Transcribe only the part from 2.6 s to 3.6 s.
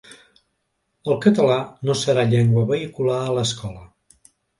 vehicular a